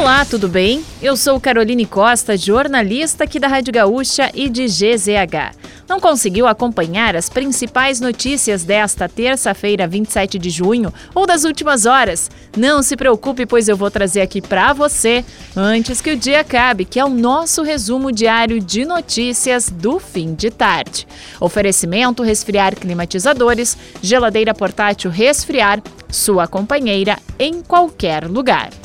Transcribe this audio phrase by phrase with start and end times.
[0.00, 0.82] Olá, tudo bem?
[1.02, 5.54] Eu sou Caroline Costa, jornalista aqui da Rádio Gaúcha e de GZH.
[5.86, 12.30] Não conseguiu acompanhar as principais notícias desta terça-feira, 27 de junho, ou das últimas horas?
[12.56, 15.22] Não se preocupe, pois eu vou trazer aqui para você
[15.54, 20.32] antes que o dia acabe, que é o nosso resumo diário de notícias do fim
[20.32, 21.06] de tarde.
[21.38, 28.79] Oferecimento: resfriar climatizadores, geladeira portátil resfriar, sua companheira em qualquer lugar.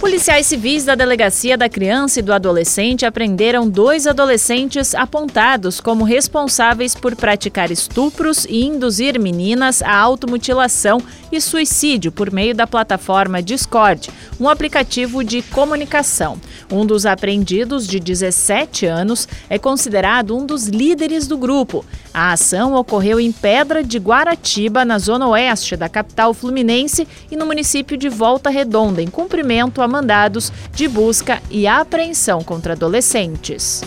[0.00, 6.94] Policiais civis da Delegacia da Criança e do Adolescente apreenderam dois adolescentes apontados como responsáveis
[6.94, 14.10] por praticar estupros e induzir meninas à automutilação e suicídio por meio da plataforma Discord,
[14.40, 16.40] um aplicativo de comunicação.
[16.72, 21.84] Um dos apreendidos, de 17 anos, é considerado um dos líderes do grupo.
[22.14, 27.44] A ação ocorreu em Pedra de Guaratiba, na zona oeste da capital fluminense e no
[27.44, 33.82] município de Volta Redonda, em cumprimento a mandados de busca e apreensão contra adolescentes.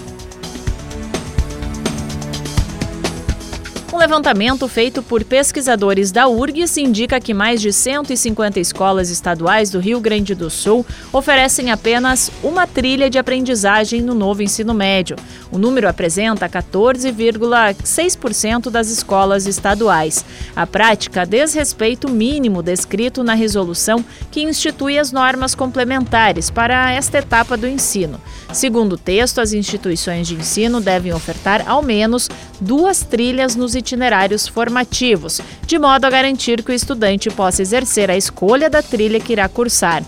[4.04, 10.02] Levantamento feito por pesquisadores da URGS indica que mais de 150 escolas estaduais do Rio
[10.02, 15.16] Grande do Sul oferecem apenas uma trilha de aprendizagem no novo ensino médio.
[15.50, 20.26] O número apresenta 14,6% das escolas estaduais.
[20.54, 27.20] A prática desrespeita o mínimo descrito na resolução que institui as normas complementares para esta
[27.20, 28.20] etapa do ensino.
[28.54, 32.30] Segundo o texto, as instituições de ensino devem ofertar ao menos
[32.62, 38.16] duas trilhas nos itinerários formativos, de modo a garantir que o estudante possa exercer a
[38.16, 40.04] escolha da trilha que irá cursar.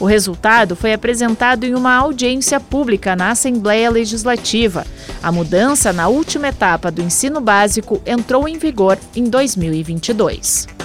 [0.00, 4.86] O resultado foi apresentado em uma audiência pública na Assembleia Legislativa.
[5.22, 10.79] A mudança na última etapa do ensino básico entrou em vigor em 2022.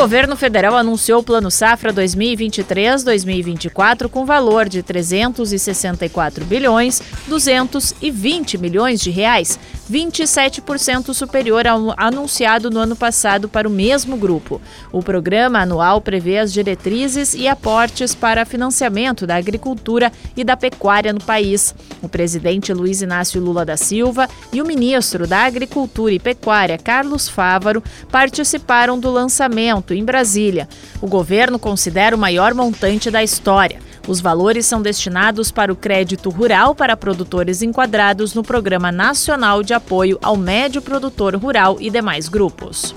[0.00, 9.10] Governo federal anunciou o Plano Safra 2023-2024 com valor de 364 bilhões 220 milhões de
[9.10, 9.58] reais,
[9.90, 14.60] 27% superior ao anunciado no ano passado para o mesmo grupo.
[14.92, 21.12] O programa anual prevê as diretrizes e aportes para financiamento da agricultura e da pecuária
[21.12, 21.74] no país.
[22.00, 27.28] O presidente Luiz Inácio Lula da Silva e o ministro da Agricultura e Pecuária, Carlos
[27.28, 30.68] Fávaro, participaram do lançamento em Brasília.
[31.00, 33.80] O governo considera o maior montante da história.
[34.08, 39.74] Os valores são destinados para o crédito rural para produtores enquadrados no Programa Nacional de
[39.80, 42.94] Apoio ao Médio Produtor Rural e demais grupos.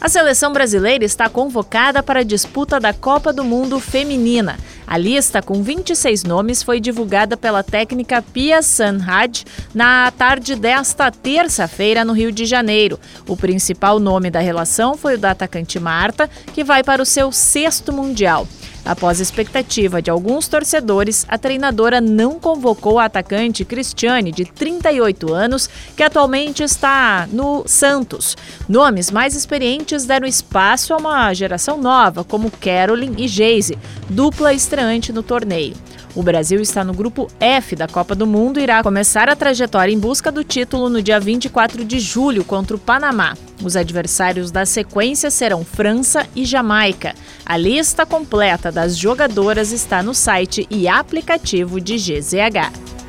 [0.00, 4.58] A seleção brasileira está convocada para a disputa da Copa do Mundo Feminina.
[4.86, 9.42] A lista com 26 nomes foi divulgada pela técnica Pia Sanhad
[9.74, 12.98] na tarde desta terça-feira no Rio de Janeiro.
[13.28, 17.30] O principal nome da relação foi o da atacante Marta, que vai para o seu
[17.30, 18.48] sexto Mundial.
[18.84, 25.68] Após expectativa de alguns torcedores, a treinadora não convocou a atacante Cristiane, de 38 anos,
[25.96, 28.36] que atualmente está no Santos.
[28.68, 35.12] Nomes mais experientes deram espaço a uma geração nova, como Carolyn e Geise, dupla estreante
[35.12, 35.74] no torneio.
[36.14, 39.92] O Brasil está no grupo F da Copa do Mundo e irá começar a trajetória
[39.92, 43.34] em busca do título no dia 24 de julho contra o Panamá.
[43.62, 47.14] Os adversários da sequência serão França e Jamaica.
[47.44, 52.99] A lista completa das jogadoras está no site e aplicativo de GZH.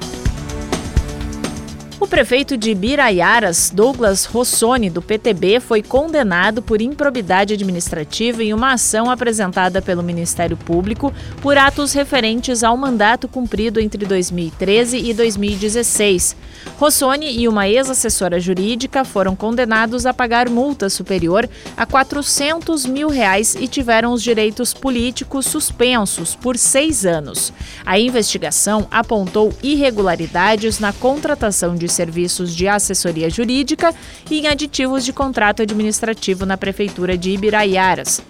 [2.02, 8.74] O prefeito de Biraiaras, Douglas Rossoni, do PTB, foi condenado por improbidade administrativa em uma
[8.74, 11.14] ação apresentada pelo Ministério Público
[11.44, 16.36] por atos referentes ao mandato cumprido entre 2013 e 2016.
[16.80, 21.48] Rossoni e uma ex-assessora jurídica foram condenados a pagar multa superior
[21.78, 27.54] a 400 mil reais e tiveram os direitos políticos suspensos por seis anos.
[27.86, 33.94] A investigação apontou irregularidades na contratação de serviços de assessoria jurídica
[34.30, 38.22] e em aditivos de contrato administrativo na Prefeitura de Ibiraiaras.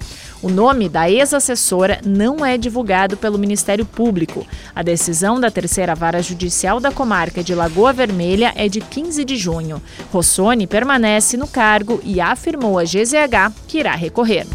[0.41, 4.45] O nome da ex-assessora não é divulgado pelo Ministério Público.
[4.75, 9.37] A decisão da terceira vara judicial da comarca de Lagoa Vermelha é de 15 de
[9.37, 9.81] junho.
[10.11, 14.47] Rossoni permanece no cargo e afirmou a GZH que irá recorrer.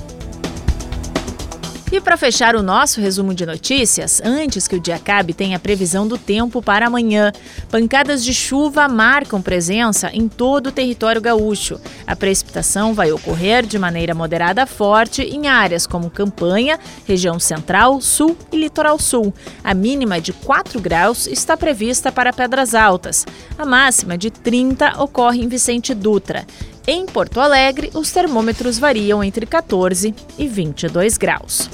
[1.90, 5.58] E para fechar o nosso resumo de notícias, antes que o dia acabe, tem a
[5.58, 7.32] previsão do tempo para amanhã.
[7.70, 11.80] Pancadas de chuva marcam presença em todo o território gaúcho.
[12.04, 18.36] A precipitação vai ocorrer de maneira moderada forte em áreas como Campanha, região central, sul
[18.50, 19.32] e litoral sul.
[19.62, 23.24] A mínima de 4 graus está prevista para Pedras Altas.
[23.56, 26.44] A máxima de 30 ocorre em Vicente Dutra.
[26.86, 31.68] Em Porto Alegre, os termômetros variam entre 14 e 22 graus.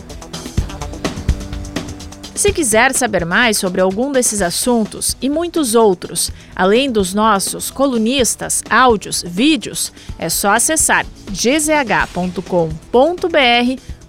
[2.35, 8.65] Se quiser saber mais sobre algum desses assuntos e muitos outros, além dos nossos colunistas,
[8.71, 12.43] áudios, vídeos, é só acessar gzh.com.br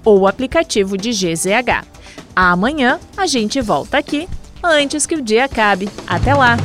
[0.05, 1.85] ou o aplicativo de GZH.
[2.33, 4.27] Amanhã a gente volta aqui
[4.63, 5.89] antes que o dia acabe.
[6.07, 6.55] Até lá!